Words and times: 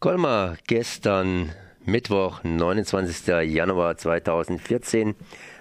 Colmar, 0.00 0.56
gestern 0.66 1.50
Mittwoch, 1.84 2.42
29. 2.42 3.26
Januar 3.52 3.98
2014. 3.98 5.14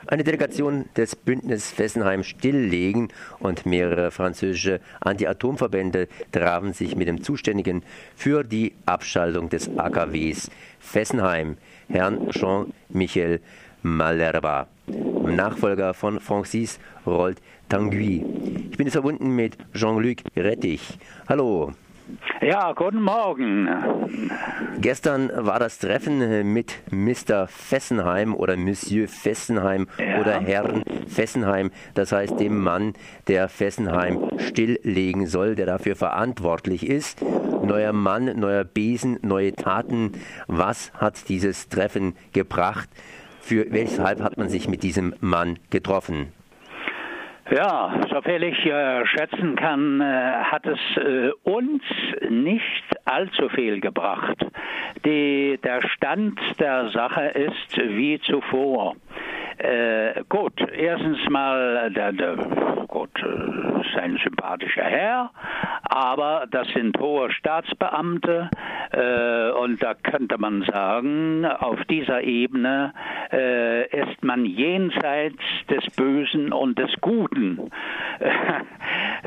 Eine 0.08 0.23
Delegation 0.23 0.85
des 0.96 1.17
Bündnis 1.17 1.69
Fessenheim 1.69 2.23
Stilllegen 2.23 3.10
und 3.39 3.65
mehrere 3.65 4.12
französische 4.12 4.79
Anti-Atom-Verbände 5.02 6.07
trafen 6.31 6.71
sich 6.71 6.96
mit 6.96 7.10
dem 7.10 7.21
Zuständigen 7.21 7.83
für 8.15 8.46
die 8.46 8.71
Abschaltung 8.86 9.49
des 9.49 9.78
AKWs 9.78 10.49
Fessenheim, 10.79 11.58
Herrn 11.90 12.29
Jean-Michel 12.29 13.42
Malherba, 13.81 14.67
Nachfolger 14.87 15.94
von 15.94 16.21
Francis 16.21 16.80
Rold 17.05 17.41
Tanguy. 17.67 18.23
Ich 18.71 18.77
bin 18.77 18.88
jetzt 18.88 18.94
verbunden 18.94 19.35
mit 19.35 19.58
Jean-Luc 19.73 20.20
Rettich. 20.38 20.98
Hallo. 21.27 21.73
Ja, 22.41 22.71
guten 22.73 23.02
Morgen. 23.02 23.67
Gestern 24.80 25.30
war 25.34 25.59
das 25.59 25.77
Treffen 25.77 26.53
mit 26.53 26.73
Mr. 26.89 27.47
Fessenheim 27.47 28.34
oder 28.34 28.55
Monsieur 28.55 29.07
Fessenheim 29.07 29.88
ja. 29.97 30.20
oder 30.20 30.39
Herrn 30.39 30.84
Fessenheim, 31.07 31.71
das 31.95 32.11
heißt 32.11 32.39
dem 32.39 32.57
Mann, 32.59 32.93
der 33.27 33.49
Fessenheim 33.49 34.29
stilllegen 34.37 35.27
soll, 35.27 35.55
der 35.55 35.65
dafür 35.65 35.95
verantwortlich 35.95 36.87
ist. 36.87 37.21
Neuer 37.21 37.93
Mann, 37.93 38.39
neuer 38.39 38.63
Besen, 38.63 39.20
neue 39.21 39.53
Taten. 39.53 40.13
Was 40.48 40.93
hat 40.93 41.27
dieses 41.29 41.67
Treffen 41.67 42.15
gebracht? 42.31 42.89
Für 43.41 43.65
weshalb 43.71 44.21
hat 44.21 44.37
man 44.37 44.49
sich 44.49 44.70
mit 44.70 44.84
diesem 44.84 45.13
Mann 45.20 45.59
getroffen? 45.70 46.31
Ja, 47.52 47.91
soviel 48.12 48.44
ich 48.44 48.63
äh, 48.66 49.05
schätzen 49.08 49.55
kann, 49.55 50.02
äh, 50.02 50.03
hat 50.03 50.67
es 50.67 50.80
äh, 50.98 51.31
uns 51.44 51.81
nicht 52.30 52.84
allzu 53.05 53.49
viel 53.49 53.81
gebracht. 53.81 54.38
Die, 55.03 55.59
der 55.63 55.81
Stand 55.90 56.40
der 56.59 56.90
Sache 56.90 57.23
ist 57.30 57.76
wie 57.77 58.20
zuvor. 58.21 58.96
Äh, 59.60 60.24
gut, 60.29 60.54
erstens 60.71 61.18
mal, 61.29 61.91
der, 61.91 62.13
der, 62.13 62.35
gut, 62.88 63.12
ist 63.20 63.98
ein 63.98 64.18
sympathischer 64.24 64.86
Herr, 64.86 65.32
aber 65.84 66.46
das 66.50 66.66
sind 66.70 66.98
hohe 66.98 67.30
Staatsbeamte 67.32 68.50
äh, 68.92 69.52
und 69.52 69.84
da 69.84 69.96
könnte 69.96 70.38
man 70.38 70.64
sagen, 70.64 71.46
auf 71.46 71.84
dieser 71.90 72.22
Ebene 72.22 72.94
äh, 73.34 73.86
ist 73.88 74.24
man 74.24 74.46
jenseits 74.46 75.44
des 75.70 75.86
Bösen 75.94 76.54
und 76.54 76.80
des 76.80 76.92
Guten. 77.02 77.70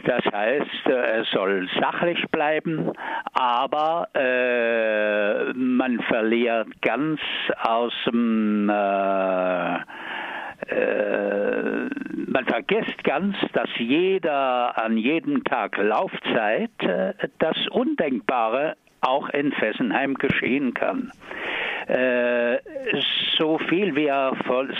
Das 0.04 0.24
heißt, 0.24 0.86
äh, 0.86 1.20
es 1.20 1.30
soll 1.30 1.68
sachlich 1.78 2.24
bleiben, 2.30 2.92
aber 3.34 4.08
äh, 4.14 5.52
man 5.52 6.00
verliert 6.00 6.68
ganz 6.80 7.20
aus 7.62 7.92
dem 8.06 8.70
äh, 8.70 9.78
äh, 10.68 11.88
man 12.26 12.44
vergisst 12.46 13.04
ganz, 13.04 13.36
dass 13.52 13.68
jeder 13.78 14.78
an 14.82 14.96
jedem 14.96 15.44
Tag 15.44 15.76
Laufzeit 15.76 16.70
äh, 16.80 17.14
das 17.38 17.56
Undenkbare 17.70 18.76
auch 19.02 19.28
in 19.30 19.52
Fessenheim 19.52 20.14
geschehen 20.14 20.74
kann. 20.74 21.12
Äh, 21.86 22.58
so 23.38 23.58
viel 23.58 23.96
wir 23.96 24.32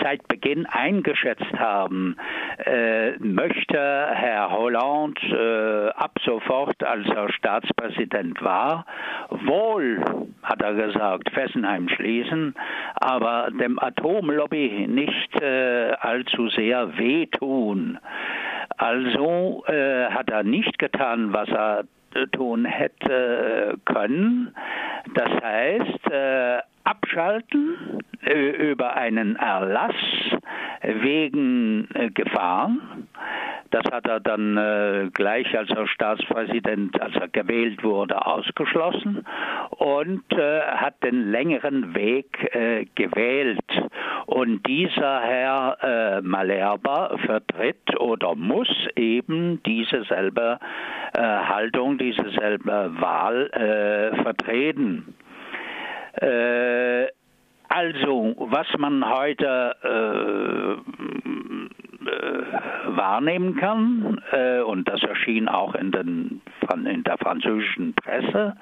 seit 0.02 0.26
Beginn 0.28 0.66
eingeschätzt 0.66 1.52
haben, 1.58 2.16
äh, 2.64 3.12
möchte 3.18 3.76
Herr 4.12 4.50
Hollande 4.52 5.92
äh, 5.96 6.00
ab 6.00 6.12
sofort, 6.24 6.82
als 6.84 7.08
er 7.08 7.32
Staatspräsident 7.32 8.40
war, 8.42 8.86
wohl, 9.30 10.04
hat 10.42 10.62
er 10.62 10.74
gesagt, 10.74 11.30
Fessenheim 11.32 11.88
schließen, 11.88 12.54
aber 12.94 13.48
dem 13.50 13.78
Atomlobby 13.78 14.86
nicht 14.88 15.42
allzu 15.42 16.48
sehr 16.48 16.96
wehtun. 16.98 17.98
Also 18.76 19.64
hat 19.66 20.30
er 20.30 20.42
nicht 20.42 20.78
getan, 20.78 21.32
was 21.32 21.48
er 21.48 21.84
tun 22.32 22.64
hätte 22.64 23.78
können. 23.84 24.54
Das 25.14 25.28
heißt, 25.42 26.10
äh, 26.10 26.58
abschalten 26.84 27.98
äh, 28.24 28.70
über 28.70 28.94
einen 28.94 29.36
Erlass 29.36 29.94
wegen 30.82 31.88
äh, 31.94 32.10
Gefahren. 32.10 33.08
Das 33.70 33.84
hat 33.90 34.06
er 34.06 34.20
dann 34.20 34.58
äh, 34.58 35.08
gleich 35.14 35.56
als 35.56 35.70
er 35.70 35.86
Staatspräsident, 35.86 37.00
als 37.00 37.14
er 37.16 37.28
gewählt 37.28 37.82
wurde, 37.82 38.26
ausgeschlossen 38.26 39.24
und 39.70 40.30
äh, 40.32 40.60
hat 40.60 41.02
den 41.02 41.30
längeren 41.30 41.94
Weg 41.94 42.54
äh, 42.54 42.84
gewählt. 42.94 43.64
Und 44.26 44.66
dieser 44.66 45.20
Herr 45.20 45.78
äh, 45.82 46.20
Malerba 46.22 47.16
vertritt 47.26 47.98
oder 47.98 48.34
muss 48.34 48.68
eben 48.96 49.62
diese 49.64 50.04
selbe 50.04 50.58
äh, 51.14 51.20
Haltung, 51.20 51.98
diese 51.98 52.30
selbe 52.30 52.90
Wahl 52.98 53.50
vertreten. 54.22 55.14
Äh, 56.14 57.06
also, 57.68 58.34
was 58.38 58.66
man 58.76 59.08
heute 59.08 59.74
äh, 62.12 62.22
äh, 62.22 62.96
wahrnehmen 62.96 63.56
kann, 63.56 64.20
äh, 64.32 64.60
und 64.60 64.88
das 64.88 65.02
erschien 65.02 65.48
auch 65.48 65.74
in, 65.74 65.92
den, 65.92 66.40
in 66.84 67.04
der 67.04 67.16
französischen 67.18 67.94
Presse, 67.94 68.56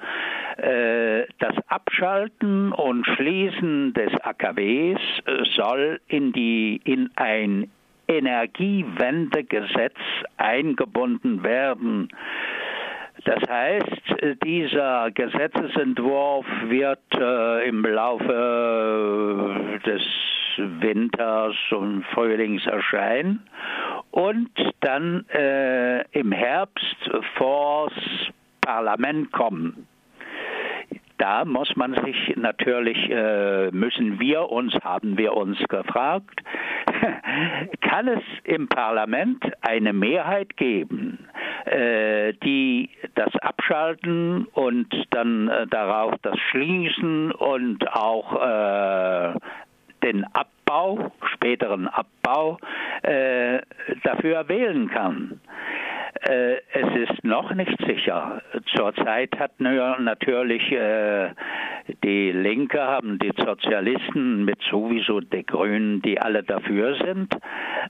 äh, 0.57 1.25
das 1.39 1.55
Abschalten 1.67 2.71
und 2.71 3.05
Schließen 3.05 3.93
des 3.93 4.13
AKWs 4.21 4.99
soll 5.55 5.99
in, 6.07 6.31
die, 6.31 6.79
in 6.83 7.09
ein 7.15 7.69
Energiewendegesetz 8.07 9.97
eingebunden 10.37 11.43
werden. 11.43 12.09
Das 13.25 13.41
heißt, 13.49 14.37
dieser 14.43 15.11
Gesetzesentwurf 15.11 16.45
wird 16.67 16.99
äh, 17.15 17.67
im 17.67 17.83
Laufe 17.83 19.79
des 19.85 20.01
Winters 20.81 21.55
und 21.71 22.05
Frühlings 22.13 22.65
erscheinen 22.65 23.41
und 24.11 24.49
dann 24.81 25.25
äh, 25.29 26.01
im 26.11 26.31
Herbst 26.31 26.95
vors 27.37 27.93
Parlament 28.61 29.31
kommen. 29.31 29.87
Da 31.21 31.45
muss 31.45 31.75
man 31.75 31.93
sich 32.03 32.35
natürlich, 32.35 32.97
äh, 33.11 33.69
müssen 33.69 34.19
wir 34.19 34.49
uns, 34.49 34.73
haben 34.83 35.19
wir 35.19 35.33
uns 35.33 35.59
gefragt, 35.69 36.41
kann 37.81 38.07
es 38.07 38.23
im 38.43 38.67
Parlament 38.67 39.43
eine 39.61 39.93
Mehrheit 39.93 40.57
geben, 40.57 41.19
äh, 41.65 42.33
die 42.43 42.89
das 43.13 43.35
Abschalten 43.35 44.45
und 44.53 44.87
dann 45.11 45.47
äh, 45.47 45.67
darauf 45.67 46.15
das 46.23 46.39
Schließen 46.49 47.31
und 47.31 47.87
auch 47.93 48.41
äh, 48.41 49.39
den 50.03 50.25
Abbau, 50.33 51.11
späteren 51.33 51.87
Abbau, 51.87 52.57
äh, 53.03 53.59
dafür 54.03 54.47
wählen 54.47 54.89
kann. 54.89 55.39
Äh, 56.21 56.57
es 56.73 57.09
ist 57.09 57.23
noch 57.23 57.53
nicht 57.53 57.75
sicher. 57.85 58.41
Zurzeit 58.75 59.37
hat 59.39 59.59
natürlich 59.59 60.71
äh, 60.71 61.31
die 62.03 62.31
Linke, 62.31 62.79
haben 62.79 63.17
die 63.17 63.31
Sozialisten 63.35 64.45
mit 64.45 64.61
sowieso 64.69 65.19
die 65.21 65.45
Grünen, 65.45 66.01
die 66.01 66.21
alle 66.21 66.43
dafür 66.43 66.95
sind, 66.95 67.35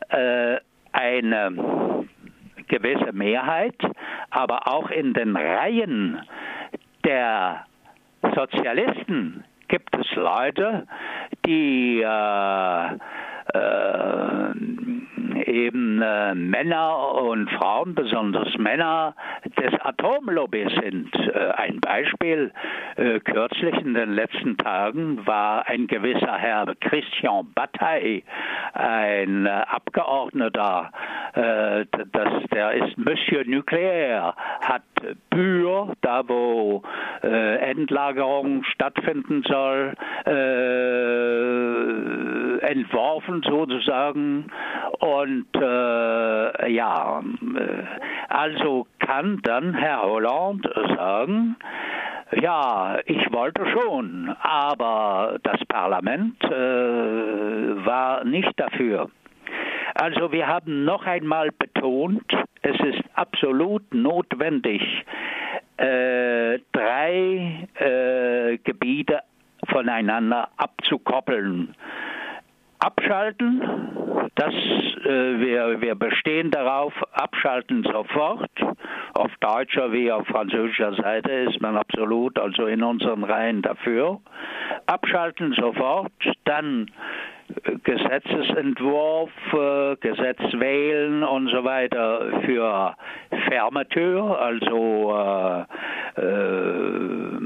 äh, 0.10 0.58
eine 0.94 2.06
gewisse 2.68 3.12
Mehrheit, 3.12 3.76
aber 4.30 4.68
auch 4.68 4.90
in 4.90 5.14
den 5.14 5.36
Reihen 5.36 6.22
der 7.04 7.66
Sozialisten 8.34 9.44
gibt 9.72 9.96
es 9.98 10.16
Leute, 10.16 10.86
die 11.46 12.02
äh, 12.02 12.86
äh, 13.54 14.54
eben 15.48 16.02
äh, 16.02 16.36
Männer 16.36 17.14
und 17.14 17.50
Frauen, 17.52 17.96
besonders 17.96 18.58
Männer, 18.58 19.16
des 19.58 19.74
Atomlobbys 19.82 20.72
sind. 20.82 21.14
Äh, 21.16 21.52
ein 21.58 21.80
Beispiel 21.80 22.52
äh, 22.96 23.20
kürzlich 23.20 23.76
in 23.80 23.94
den 23.94 24.14
letzten 24.14 24.58
Tagen 24.58 25.26
war 25.26 25.68
ein 25.68 25.88
gewisser 25.88 26.38
Herr 26.38 26.66
Christian 26.80 27.52
Bataille, 27.54 28.24
ein 28.74 29.46
äh, 29.46 29.50
Abgeordneter, 29.50 30.92
äh, 31.34 31.86
das, 32.12 32.44
der 32.54 32.72
ist 32.74 32.98
Monsieur 32.98 33.44
Nucléaire, 33.44 34.34
hat 34.62 34.84
Bür, 35.30 35.94
da 36.02 36.28
wo 36.28 36.84
äh, 37.24 37.56
Endlagerung 37.72 38.64
stattfinden 38.64 39.44
soll, 39.48 39.94
entworfen 42.62 43.42
sozusagen 43.44 44.52
und 45.00 45.31
äh, 45.56 46.72
ja, 46.72 47.20
äh, 47.20 47.84
also 48.30 48.88
kann 49.00 49.40
dann 49.44 49.74
Herr 49.74 50.04
Hollande 50.04 50.72
sagen, 50.96 51.56
Ja, 52.40 53.00
ich 53.06 53.32
wollte 53.34 53.66
schon, 53.72 54.34
aber 54.42 55.38
das 55.44 55.60
Parlament 55.66 56.42
äh, 56.46 57.86
war 57.86 58.24
nicht 58.24 58.54
dafür. 58.58 59.10
Also 59.96 60.32
wir 60.32 60.48
haben 60.48 60.86
noch 60.86 61.06
einmal 61.06 61.52
betont, 61.52 62.24
es 62.62 62.80
ist 62.80 63.04
absolut 63.16 63.94
notwendig, 63.94 64.82
äh, 65.78 66.60
drei 66.72 67.68
äh, 67.76 68.58
Gebiete 68.64 69.20
voneinander 69.68 70.48
abzukoppeln. 70.56 71.76
Abschalten, 72.84 73.62
das, 74.34 74.54
äh, 74.54 75.40
wir, 75.40 75.82
wir 75.82 75.94
bestehen 75.94 76.50
darauf, 76.50 76.94
abschalten 77.14 77.84
sofort. 77.84 78.50
Auf 79.14 79.30
deutscher 79.40 79.92
wie 79.92 80.12
auf 80.12 80.26
französischer 80.26 80.96
Seite 80.96 81.32
ist 81.32 81.62
man 81.62 81.78
absolut, 81.78 82.40
also 82.40 82.66
in 82.66 82.82
unseren 82.82 83.24
Reihen 83.24 83.62
dafür. 83.62 84.20
Abschalten 84.88 85.54
sofort, 85.54 86.12
dann 86.46 86.90
Gesetzesentwurf, 87.84 89.30
äh, 89.54 89.96
Gesetz 89.98 90.40
wählen 90.54 91.24
und 91.24 91.50
so 91.50 91.64
weiter 91.64 92.42
für 92.46 92.96
Fermeteur, 93.48 94.40
also 94.40 95.68
äh, 96.18 96.22
äh, 96.22 97.41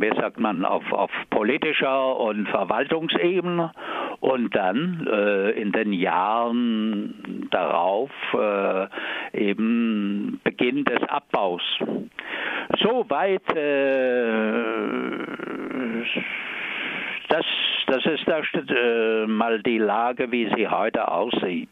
wie 0.00 0.14
sagt 0.16 0.38
man, 0.38 0.64
auf, 0.64 0.90
auf 0.92 1.10
politischer 1.30 2.16
und 2.16 2.48
Verwaltungsebene 2.48 3.72
und 4.20 4.54
dann 4.54 5.06
äh, 5.06 5.50
in 5.50 5.72
den 5.72 5.92
Jahren 5.92 7.48
darauf 7.50 8.10
äh, 8.32 8.86
eben 9.32 10.40
Beginn 10.44 10.84
des 10.84 11.02
Abbaus. 11.08 11.62
Soweit 12.80 13.48
äh, 13.54 13.94
das, 17.28 17.44
das 17.86 18.06
ist 18.06 18.26
erst, 18.26 18.70
äh, 18.70 19.26
mal 19.26 19.62
die 19.62 19.78
Lage, 19.78 20.30
wie 20.30 20.50
sie 20.56 20.68
heute 20.68 21.10
aussieht. 21.10 21.68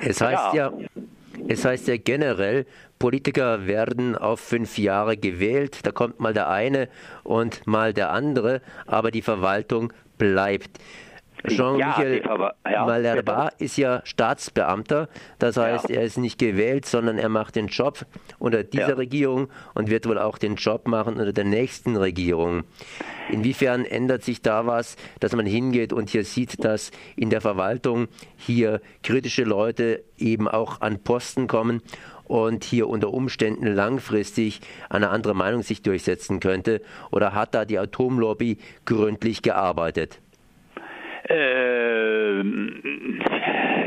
Es 0.00 0.20
heißt 0.20 0.54
ja, 0.54 0.70
ja 0.70 1.02
es 1.48 1.64
heißt 1.64 1.88
ja 1.88 1.96
generell, 1.96 2.66
Politiker 3.06 3.68
werden 3.68 4.16
auf 4.16 4.40
fünf 4.40 4.78
Jahre 4.78 5.16
gewählt. 5.16 5.78
Da 5.84 5.92
kommt 5.92 6.18
mal 6.18 6.34
der 6.34 6.50
eine 6.50 6.88
und 7.22 7.64
mal 7.64 7.92
der 7.92 8.10
andere, 8.10 8.62
aber 8.84 9.12
die 9.12 9.22
Verwaltung 9.22 9.92
bleibt. 10.18 10.80
Jean-Michel 11.46 12.22
ja, 12.24 12.54
ja, 12.68 12.84
Malherbe 12.84 13.50
ist 13.58 13.76
ja 13.76 14.00
Staatsbeamter, 14.04 15.08
das 15.38 15.56
heißt, 15.56 15.88
ja. 15.88 15.96
er 15.96 16.02
ist 16.02 16.18
nicht 16.18 16.38
gewählt, 16.38 16.86
sondern 16.86 17.18
er 17.18 17.28
macht 17.28 17.54
den 17.54 17.68
Job 17.68 18.04
unter 18.40 18.64
dieser. 18.64 18.98
Regierung 18.98 19.48
und 19.74 19.90
wird 19.90 20.08
wohl 20.08 20.18
auch 20.18 20.38
den 20.38 20.56
Job 20.56 20.88
machen 20.88 21.14
unter 21.14 21.32
der 21.32 21.44
nächsten 21.44 21.96
Regierung. 21.96 22.64
Inwiefern 23.30 23.84
ändert 23.84 24.24
sich 24.24 24.42
da 24.42 24.66
was, 24.66 24.96
dass 25.20 25.36
man 25.36 25.46
hingeht 25.46 25.92
und 25.92 26.10
hier 26.10 26.24
sieht, 26.24 26.64
dass 26.64 26.90
in 27.14 27.30
der 27.30 27.40
Verwaltung 27.40 28.08
hier 28.36 28.80
kritische 29.02 29.44
Leute 29.44 30.02
eben 30.16 30.48
auch 30.48 30.80
an 30.80 30.98
Posten 31.00 31.46
kommen 31.46 31.82
und 32.28 32.64
hier 32.64 32.88
unter 32.88 33.12
Umständen 33.12 33.66
langfristig 33.66 34.60
eine 34.90 35.10
andere 35.10 35.34
Meinung 35.34 35.62
sich 35.62 35.82
durchsetzen 35.82 36.40
könnte? 36.40 36.82
Oder 37.10 37.34
hat 37.34 37.54
da 37.54 37.64
die 37.64 37.78
Atomlobby 37.78 38.58
gründlich 38.84 39.42
gearbeitet? 39.42 40.20
Äh, 41.28 42.15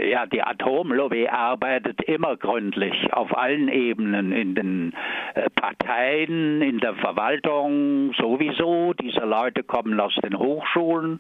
ja, 0.10 0.26
die 0.26 0.42
Atomlobby 0.42 1.28
arbeitet 1.28 2.02
immer 2.04 2.36
gründlich 2.38 3.14
auf 3.14 3.38
allen 3.38 3.68
Ebenen, 3.68 4.32
in 4.32 4.56
den 4.56 4.94
äh, 5.36 5.50
Parteien, 5.50 6.62
in 6.62 6.80
der 6.80 6.96
Verwaltung 6.96 8.14
sowieso. 8.14 8.94
Diese 8.94 9.22
Leute 9.22 9.64
kommen 9.64 10.00
aus 10.00 10.16
den 10.24 10.38
Hochschulen. 10.38 11.20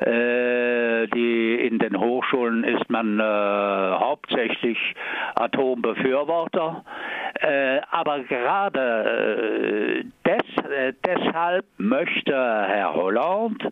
Äh, 0.00 1.06
die, 1.08 1.54
in 1.66 1.78
den 1.78 1.98
Hochschulen 1.98 2.64
ist 2.64 2.90
man 2.90 3.20
äh, 3.20 3.22
hauptsächlich 3.22 4.78
Atombefürworter. 5.34 6.84
Äh, 7.44 7.80
aber 7.90 8.20
gerade 8.20 10.02
äh, 10.02 10.04
des, 10.26 10.64
äh, 10.64 10.94
deshalb 11.04 11.66
möchte 11.76 12.32
Herr 12.32 12.94
Hollande, 12.94 13.70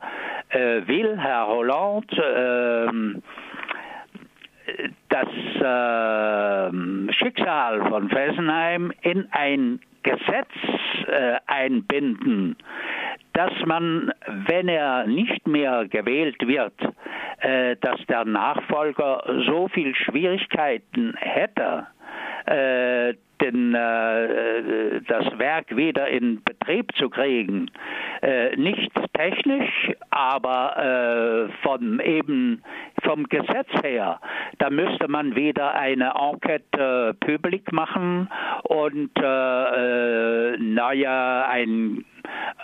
will 0.50 1.18
Herr 1.18 1.46
Hollande 1.46 2.82
ähm, 2.86 3.22
das 5.08 5.28
äh, 5.56 7.12
Schicksal 7.14 7.88
von 7.88 8.10
Fessenheim 8.10 8.92
in 9.00 9.26
ein 9.30 9.80
Gesetz 10.02 10.50
äh, 11.06 11.36
einbinden, 11.46 12.56
dass 13.32 13.52
man, 13.64 14.12
wenn 14.46 14.68
er 14.68 15.06
nicht 15.06 15.46
mehr 15.46 15.86
gewählt 15.88 16.46
wird, 16.46 16.74
äh, 17.40 17.76
dass 17.80 18.04
der 18.06 18.24
Nachfolger 18.24 19.22
so 19.46 19.68
viel 19.68 19.94
Schwierigkeiten 19.94 21.14
hätte, 21.16 21.86
äh, 22.46 23.14
den, 23.40 23.74
äh, 23.74 25.00
das 25.08 25.38
Werk 25.38 25.76
wieder 25.76 26.08
in 26.08 26.42
Betrieb 26.44 26.94
zu 26.96 27.10
kriegen. 27.10 27.70
Äh, 28.22 28.56
nicht 28.56 28.92
technisch, 29.14 29.92
aber 30.10 31.48
äh, 31.48 31.52
von 31.62 32.00
eben 32.00 32.62
vom 33.02 33.24
Gesetz 33.24 33.70
her. 33.82 34.20
Da 34.58 34.70
müsste 34.70 35.08
man 35.08 35.34
wieder 35.36 35.74
eine 35.74 36.12
Enquete 36.14 37.14
äh, 37.20 37.26
publik 37.26 37.72
machen 37.72 38.28
und 38.64 39.10
äh, 39.18 40.52
äh, 40.52 40.56
naja, 40.58 41.46
ein 41.48 42.04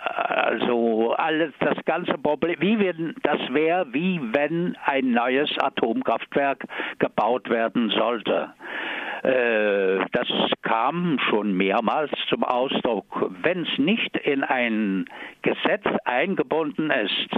also 0.01 1.13
alles 1.15 1.53
das 1.61 1.77
ganze 1.85 2.17
Problem, 2.19 2.57
wie 2.61 2.79
wenn 2.79 3.15
das 3.23 3.39
wäre, 3.53 3.87
wie 3.93 4.21
wenn 4.33 4.77
ein 4.85 5.11
neues 5.11 5.51
Atomkraftwerk 5.59 6.65
gebaut 6.99 7.49
werden 7.51 7.91
sollte. 7.91 8.51
Äh, 9.23 9.99
das 10.13 10.29
kam 10.89 11.19
schon 11.29 11.55
mehrmals 11.55 12.11
zum 12.29 12.45
Ausdruck. 12.45 13.31
Wenn 13.43 13.65
es 13.65 13.79
nicht 13.79 14.17
in 14.17 14.43
ein 14.43 15.05
Gesetz 15.43 15.85
eingebunden 16.05 16.91
ist, 16.91 17.29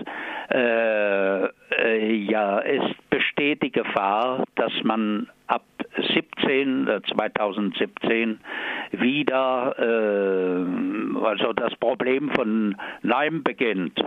äh, 0.50 1.46
äh, 1.46 2.14
ja, 2.30 2.58
ist, 2.60 2.94
besteht 3.10 3.62
die 3.62 3.72
Gefahr, 3.72 4.44
dass 4.54 4.72
man 4.84 5.28
ab 5.48 5.64
17, 6.14 7.02
2017 7.12 8.38
äh, 8.92 9.00
wieder, 9.00 9.74
äh, 9.78 11.24
also 11.24 11.52
das 11.52 11.74
Problem 11.76 12.30
von 12.30 12.76
neuem 13.02 13.42
beginnt. 13.42 14.00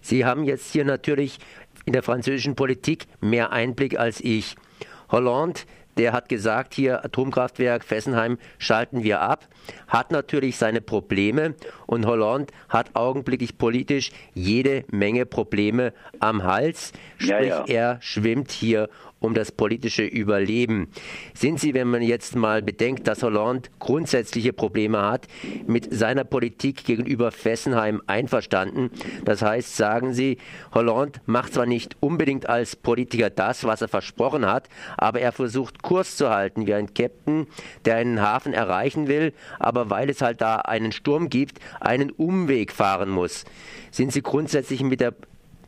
Sie 0.00 0.24
haben 0.24 0.44
jetzt 0.44 0.72
hier 0.72 0.84
natürlich 0.86 1.38
in 1.84 1.92
der 1.92 2.02
französischen 2.02 2.56
Politik 2.56 3.04
mehr 3.20 3.52
Einblick 3.52 3.98
als 3.98 4.20
ich. 4.22 4.56
Hollande 5.10 5.60
der 5.96 6.12
hat 6.12 6.28
gesagt, 6.28 6.74
hier 6.74 7.04
Atomkraftwerk 7.04 7.84
Fessenheim 7.84 8.38
schalten 8.58 9.02
wir 9.02 9.20
ab, 9.20 9.46
hat 9.88 10.10
natürlich 10.10 10.56
seine 10.56 10.80
Probleme. 10.80 11.54
Und 11.86 12.06
Hollande 12.06 12.52
hat 12.68 12.94
augenblicklich 12.94 13.58
politisch 13.58 14.10
jede 14.34 14.84
Menge 14.90 15.26
Probleme 15.26 15.92
am 16.20 16.44
Hals, 16.44 16.92
sprich 17.18 17.48
ja, 17.48 17.64
ja. 17.64 17.64
er 17.66 17.98
schwimmt 18.00 18.50
hier 18.50 18.88
um 19.18 19.34
das 19.34 19.50
politische 19.50 20.04
Überleben. 20.04 20.88
Sind 21.34 21.58
Sie, 21.58 21.74
wenn 21.74 21.88
man 21.88 22.02
jetzt 22.02 22.36
mal 22.36 22.62
bedenkt, 22.62 23.06
dass 23.06 23.22
Hollande 23.22 23.68
grundsätzliche 23.78 24.52
Probleme 24.52 25.00
hat, 25.02 25.26
mit 25.66 25.92
seiner 25.92 26.24
Politik 26.24 26.84
gegenüber 26.84 27.32
Fessenheim 27.32 28.02
einverstanden? 28.06 28.90
Das 29.24 29.42
heißt, 29.42 29.76
sagen 29.76 30.12
Sie, 30.12 30.38
Hollande 30.74 31.20
macht 31.26 31.54
zwar 31.54 31.66
nicht 31.66 31.96
unbedingt 32.00 32.48
als 32.48 32.76
Politiker 32.76 33.30
das, 33.30 33.64
was 33.64 33.82
er 33.82 33.88
versprochen 33.88 34.46
hat, 34.46 34.68
aber 34.96 35.20
er 35.20 35.32
versucht 35.32 35.82
Kurs 35.82 36.16
zu 36.16 36.30
halten 36.30 36.66
wie 36.66 36.74
ein 36.74 36.92
Captain, 36.92 37.46
der 37.84 37.96
einen 37.96 38.20
Hafen 38.20 38.52
erreichen 38.52 39.08
will, 39.08 39.32
aber 39.58 39.90
weil 39.90 40.10
es 40.10 40.20
halt 40.20 40.40
da 40.40 40.56
einen 40.56 40.92
Sturm 40.92 41.30
gibt, 41.30 41.58
einen 41.80 42.10
Umweg 42.10 42.72
fahren 42.72 43.08
muss. 43.08 43.44
Sind 43.90 44.12
Sie 44.12 44.22
grundsätzlich 44.22 44.82
mit 44.82 45.00
der 45.00 45.14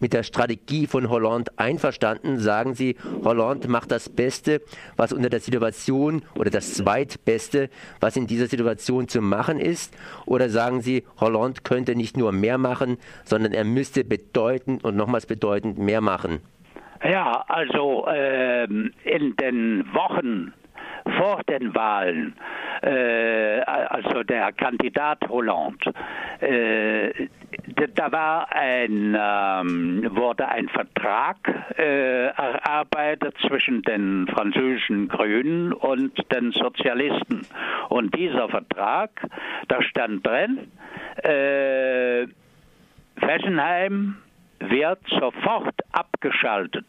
mit 0.01 0.13
der 0.13 0.23
Strategie 0.23 0.87
von 0.87 1.09
Hollande 1.09 1.51
einverstanden? 1.57 2.39
Sagen 2.39 2.75
Sie, 2.75 2.97
Hollande 3.25 3.69
macht 3.69 3.91
das 3.91 4.09
Beste, 4.09 4.61
was 4.97 5.13
unter 5.13 5.31
der 5.31 5.41
Situation 5.41 6.23
oder 6.35 6.51
das 6.51 6.75
Zweitbeste, 6.75 7.71
was 8.01 8.17
in 8.17 8.27
dieser 8.27 8.47
Situation 8.47 9.09
zu 9.09 9.21
machen 9.21 9.59
ist? 9.59 9.97
Oder 10.27 10.49
sagen 10.49 10.81
Sie, 10.81 11.05
Hollande 11.21 11.61
könnte 11.63 11.95
nicht 11.95 12.17
nur 12.17 12.33
mehr 12.33 12.59
machen, 12.59 12.99
sondern 13.25 13.53
er 13.53 13.65
müsste 13.65 14.05
bedeutend 14.05 14.85
und 14.85 14.97
nochmals 14.97 15.27
bedeutend 15.27 15.79
mehr 15.79 16.01
machen? 16.01 16.41
Ja, 17.05 17.45
also 17.49 18.07
äh, 18.09 18.65
in 18.65 19.37
den 19.37 19.85
Wochen 19.93 20.53
vor 21.17 21.43
den 21.49 21.75
Wahlen, 21.75 22.35
äh, 22.83 23.61
also 23.61 24.23
der 24.23 24.53
Kandidat 24.53 25.19
Hollande, 25.29 25.93
äh, 26.41 27.29
da 27.95 28.13
war 28.13 28.53
ein, 28.53 29.17
ähm, 29.19 30.09
wurde 30.17 30.49
ein 30.49 30.69
Vertrag 30.69 31.37
äh, 31.79 32.27
erarbeitet 32.27 33.37
zwischen 33.47 33.83
den 33.83 34.27
französischen 34.27 35.09
Grünen 35.09 35.73
und 35.73 36.13
den 36.33 36.53
Sozialisten. 36.53 37.47
Und 37.89 38.15
dieser 38.17 38.49
Vertrag, 38.49 39.11
da 39.69 39.83
stand 39.83 40.27
drin, 40.27 40.71
äh, 41.23 42.27
Fessenheim 43.19 44.17
wird 44.61 45.01
sofort 45.09 45.75
abgeschaltet. 45.93 46.87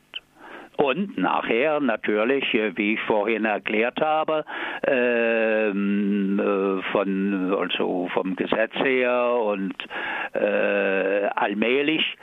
Und 0.79 1.17
nachher 1.17 1.81
natürlich, 1.81 2.53
äh, 2.53 2.71
wie 2.77 2.93
ich 2.93 3.01
vorhin 3.01 3.43
erklärt 3.43 4.00
habe, 4.00 4.45
ähm, 4.88 6.39
äh, 6.39 6.81
von, 6.93 7.53
also 7.59 8.09
vom 8.13 8.38
Gesetz 8.38 8.74
her 8.75 9.33
und 9.43 9.75
äh, 10.33 11.27
allmählich 11.36 12.15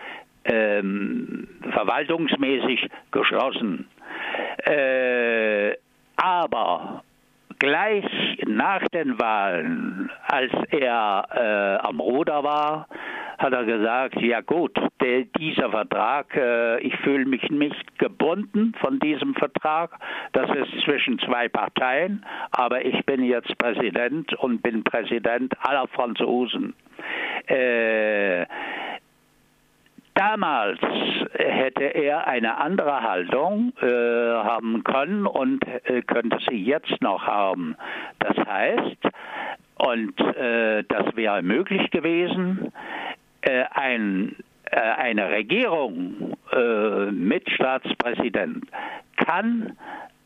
ähm, 0.47 1.49
verwaltungsmäßig 1.71 2.89
geschlossen. 3.11 3.89
Aber 6.17 7.03
gleich 7.59 8.07
nach 8.47 8.89
den 8.89 9.21
Wahlen, 9.21 10.11
als 10.27 10.53
er 10.71 11.27
äh, 11.83 11.87
am 11.87 12.01
Ruder 12.01 12.43
war, 12.43 12.89
hat 13.39 13.53
er 13.53 13.65
gesagt, 13.65 14.21
ja 14.21 14.41
gut, 14.41 14.77
der, 15.01 15.25
dieser 15.39 15.71
Vertrag, 15.71 16.35
äh, 16.37 16.81
ich 16.81 16.97
fühle 16.99 17.27
mich 17.27 17.49
nicht 17.51 17.99
gebunden 17.99 18.75
von 18.81 18.99
diesem 18.99 19.35
Vertrag, 19.35 19.91
das 20.33 20.49
ist 20.51 20.85
zwischen 20.85 21.19
zwei 21.19 21.49
Parteien, 21.49 22.25
aber 22.53 22.85
ich 22.85 23.05
bin 23.05 23.23
jetzt 23.23 23.57
Präsident 23.59 24.33
und 24.35 24.63
bin 24.63 24.85
Präsident 24.85 25.55
aller 25.61 25.87
Franzosen. 25.89 26.75
Äh, 27.47 28.47
Damals 30.17 30.79
hätte 31.35 31.85
er 31.85 32.27
eine 32.27 32.57
andere 32.57 33.03
Haltung 33.03 33.75
äh, 33.83 33.87
haben 33.87 34.83
können 34.83 35.27
und 35.27 35.63
äh, 35.85 36.01
könnte 36.01 36.39
sie 36.49 36.57
jetzt 36.57 37.03
noch 37.03 37.27
haben. 37.27 37.77
Das 38.21 38.35
heißt, 38.47 38.97
und 39.77 40.19
äh, 40.19 40.85
das 40.85 41.15
wäre 41.17 41.43
möglich 41.43 41.91
gewesen, 41.91 42.73
äh, 43.47 43.65
ein, 43.71 44.35
äh, 44.65 44.77
eine 44.77 45.31
Regierung 45.31 46.37
äh, 46.53 47.13
mit 47.13 47.49
Staatspräsident 47.49 48.65
kann 49.17 49.77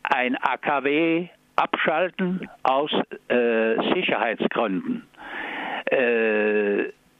ein 0.03 0.35
AKW 0.35 1.27
abschalten 1.55 2.49
aus 2.63 2.91
Sicherheitsgründen. 3.93 5.05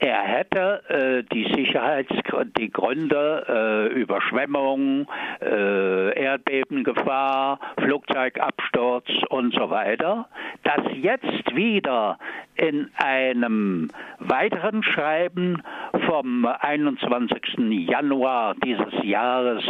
Er 0.02 0.22
hätte 0.22 0.82
äh, 0.88 1.22
die 1.32 1.44
Sicherheits 1.54 2.10
die 2.58 2.72
Gründe 2.72 3.46
äh, 3.92 3.94
Überschwemmung, 3.94 5.06
äh, 5.40 6.20
Erdbebengefahr, 6.20 7.60
Flugzeugabsturz 7.80 9.06
und 9.28 9.54
so 9.54 9.70
weiter, 9.70 10.26
das 10.64 10.80
jetzt 10.96 11.54
wieder 11.54 12.18
in 12.56 12.90
einem 12.96 13.90
weiteren 14.18 14.82
Schreiben 14.82 15.62
vom 16.06 16.46
21. 16.46 17.88
Januar 17.88 18.54
dieses 18.64 18.92
Jahres 19.02 19.64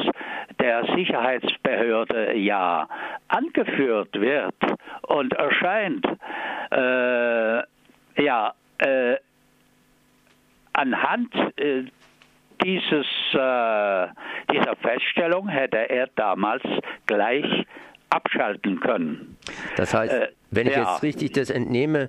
der 0.61 0.85
Sicherheitsbehörde 0.95 2.35
ja 2.37 2.89
angeführt 3.29 4.15
wird 4.15 4.55
und 5.03 5.33
erscheint, 5.35 6.07
äh, 6.71 7.63
ja, 8.23 8.55
äh, 8.79 9.17
anhand 10.73 11.35
äh, 11.59 11.85
dieses, 12.65 13.07
äh, 13.33 14.07
dieser 14.53 14.77
Feststellung 14.81 15.49
hätte 15.49 15.91
er 15.91 16.09
damals 16.15 16.63
gleich 17.07 17.67
abschalten 18.11 18.81
können. 18.81 19.37
Das 19.77 19.95
heißt, 19.95 20.33
äh, 20.53 20.57
wenn 20.57 20.67
ich 20.67 20.75
ja. 20.75 20.93
jetzt 20.93 21.03
richtig 21.03 21.33
das 21.33 21.51
entnehme, 21.51 22.09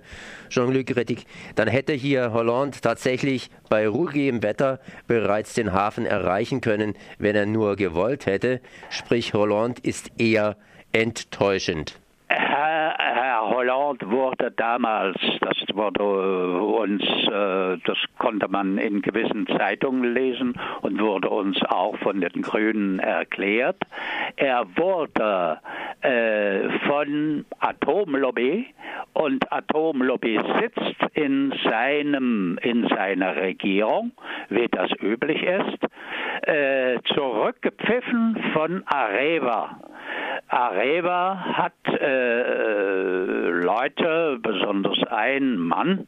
Jean-Luc 0.49 0.95
Rettig, 0.95 1.25
dann 1.55 1.67
hätte 1.67 1.93
hier 1.93 2.33
Hollande 2.33 2.77
tatsächlich 2.81 3.49
bei 3.69 3.87
ruhigem 3.87 4.43
Wetter 4.43 4.79
bereits 5.07 5.53
den 5.53 5.73
Hafen 5.73 6.05
erreichen 6.05 6.61
können, 6.61 6.95
wenn 7.17 7.35
er 7.35 7.45
nur 7.45 7.75
gewollt 7.75 8.25
hätte. 8.25 8.61
Sprich, 8.89 9.33
Hollande 9.33 9.81
ist 9.83 10.11
eher 10.17 10.57
enttäuschend. 10.91 11.99
Herr 12.27 12.99
Hollande 13.49 14.09
wurde 14.09 14.51
damals, 14.51 15.17
das 15.41 15.57
wurde 15.73 16.03
uns, 16.03 17.03
äh, 17.03 17.77
das 17.85 17.97
konnte 18.17 18.47
man 18.47 18.77
in 18.77 19.01
gewissen 19.01 19.47
Zeitungen 19.47 20.13
lesen 20.13 20.53
und 20.81 20.99
wurde 20.99 21.29
uns 21.29 21.57
auch 21.63 21.97
von 21.97 22.21
den 22.21 22.41
Grünen 22.41 22.99
erklärt. 22.99 23.77
Er 24.35 24.65
wurde 24.75 25.59
äh, 26.01 26.69
von 26.87 27.45
Atomlobby 27.59 28.67
und 29.13 29.51
Atomlobby 29.51 30.39
sitzt 30.59 31.15
in 31.15 31.53
seinem 31.63 32.57
in 32.61 32.87
seiner 32.87 33.35
Regierung, 33.35 34.11
wie 34.49 34.67
das 34.67 34.91
üblich 35.01 35.43
ist, 35.43 35.79
äh, 36.41 36.99
zurückgepfiffen 37.13 38.51
von 38.53 38.83
Areva. 38.87 39.77
Areva 40.47 41.35
hat 41.53 41.73
äh, 41.87 43.49
Leute, 43.49 44.37
besonders 44.41 45.01
ein 45.09 45.57
Mann, 45.57 46.07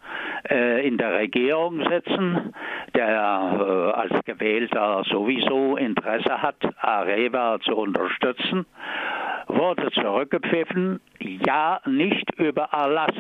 äh, 0.49 0.87
in 0.87 0.97
der 0.97 1.13
Regierung 1.13 1.81
sitzen, 1.89 2.53
der 2.93 3.57
äh, 3.59 3.99
als 3.99 4.23
Gewählter 4.25 5.03
sowieso 5.09 5.77
Interesse 5.77 6.41
hat, 6.41 6.57
Areva 6.79 7.59
zu 7.61 7.75
unterstützen, 7.75 8.65
wurde 9.47 9.91
zurückgepfiffen. 9.91 10.99
Ja, 11.19 11.79
nicht 11.85 12.31
über 12.39 12.69
Erlass, 12.71 13.15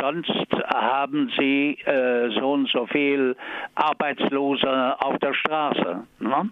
sonst 0.00 0.48
haben 0.66 1.30
sie 1.38 1.78
äh, 1.84 2.30
so 2.38 2.52
und 2.52 2.68
so 2.68 2.86
viel 2.86 3.36
Arbeitslose 3.74 4.96
auf 5.00 5.18
der 5.18 5.34
Straße. 5.34 6.04
Ne? 6.20 6.50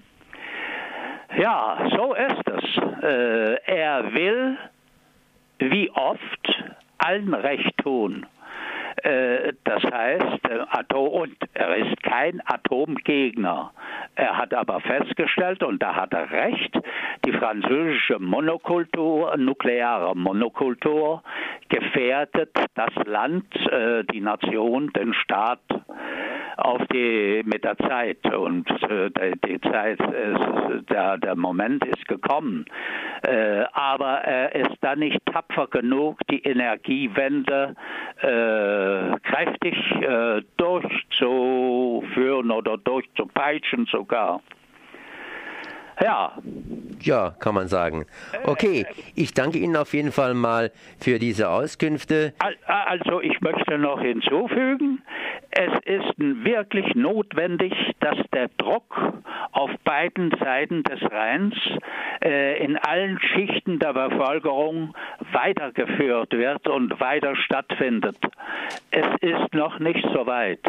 Ja, 1.37 1.79
so 1.97 2.15
ist 2.15 2.49
es. 2.49 3.03
Äh, 3.03 3.55
er 3.67 4.13
will, 4.15 4.59
wie 5.59 5.91
oft, 5.91 6.65
allen 6.99 7.33
recht 7.35 7.77
tun. 7.79 8.27
Äh, 9.03 9.53
das 9.65 9.83
heißt, 9.85 10.45
äh, 10.49 10.95
und 10.95 11.37
er 11.55 11.77
ist 11.77 12.03
kein 12.03 12.43
Atomgegner. 12.45 13.73
Er 14.17 14.37
hat 14.37 14.53
aber 14.53 14.81
festgestellt, 14.81 15.63
und 15.63 15.83
da 15.83 15.95
hat 15.95 16.13
er 16.13 16.31
recht, 16.31 16.79
die 17.25 17.33
französische 17.33 18.19
Monokultur, 18.19 19.37
nukleare 19.37 20.15
Monokultur, 20.17 21.23
gefährdet 21.69 22.51
das 22.75 22.91
Land, 23.07 23.45
äh, 23.71 24.05
die 24.05 24.21
Nation, 24.21 24.93
den 24.93 25.15
Staat 25.15 25.61
auf 26.61 26.81
die 26.93 27.43
mit 27.45 27.65
der 27.65 27.77
Zeit 27.79 28.25
und 28.35 28.69
äh, 28.83 29.11
die 29.47 29.61
Zeit 29.61 30.01
ist, 30.01 30.91
der, 30.91 31.19
der 31.19 31.37
Moment 31.37 31.85
ist 31.85 32.07
gekommen. 32.07 32.65
Äh, 33.23 33.65
aber 33.73 34.19
er 34.23 34.55
ist 34.55 34.77
da 34.81 34.97
nicht 34.97 35.19
tapfer 35.27 35.67
genug, 35.67 36.19
die 36.31 36.43
Energiewende 36.43 37.75
äh, 38.21 39.19
kräftig 39.21 39.77
äh, 40.01 40.43
durchzuführen 40.57 42.51
oder 42.51 42.79
durchzupeitschen 42.79 43.87
sogar. 43.87 44.41
Ja. 46.03 46.33
Ja, 47.03 47.35
kann 47.39 47.55
man 47.55 47.69
sagen. 47.69 48.07
Okay, 48.45 48.87
ich 49.15 49.35
danke 49.35 49.59
Ihnen 49.59 49.77
auf 49.77 49.93
jeden 49.93 50.13
Fall 50.13 50.35
mal 50.35 50.71
für 50.99 51.19
diese 51.19 51.49
Auskünfte. 51.51 52.33
Also 52.67 53.21
ich 53.21 53.41
möchte 53.41 53.79
noch 53.79 54.01
hinzufügen, 54.01 55.03
es 55.51 55.73
ist 55.85 56.15
wirklich 56.17 56.95
notwendig, 56.95 57.73
dass 58.01 58.17
der 58.33 58.49
Druck 58.57 59.15
auf 59.53 59.71
beiden 59.85 60.31
Seiten 60.39 60.83
des 60.85 61.01
Rheins 61.11 61.55
äh, 62.25 62.65
in 62.65 62.77
allen 62.77 63.19
Schichten 63.21 63.79
der 63.79 63.93
Bevölkerung 63.93 64.95
weitergeführt 65.33 66.33
wird 66.33 66.69
und 66.69 67.01
weiter 67.01 67.35
stattfindet. 67.37 68.17
Es 68.91 69.07
ist 69.21 69.55
noch 69.55 69.79
nicht 69.81 70.05
so 70.15 70.27
weit. 70.27 70.61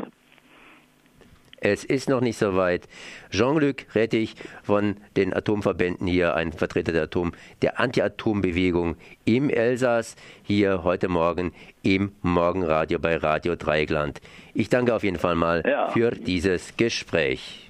Es 1.63 1.83
ist 1.83 2.09
noch 2.09 2.21
nicht 2.21 2.39
so 2.39 2.55
weit. 2.55 2.87
Jean-Luc 3.29 3.85
Rettich 3.93 4.33
von 4.63 4.95
den 5.15 5.31
Atomverbänden 5.31 6.07
hier, 6.07 6.33
ein 6.33 6.53
Vertreter 6.53 6.91
der 6.91 7.03
Atom, 7.03 7.33
der 7.61 7.79
Anti-Atom-Bewegung 7.79 8.95
im 9.25 9.47
Elsass, 9.51 10.15
hier 10.41 10.83
heute 10.83 11.07
Morgen 11.07 11.53
im 11.83 12.13
Morgenradio 12.23 12.97
bei 12.97 13.15
Radio 13.15 13.55
Dreieckland. 13.55 14.21
Ich 14.55 14.69
danke 14.69 14.95
auf 14.95 15.03
jeden 15.03 15.19
Fall 15.19 15.35
mal 15.35 15.61
ja. 15.63 15.89
für 15.89 16.09
dieses 16.09 16.75
Gespräch. 16.77 17.69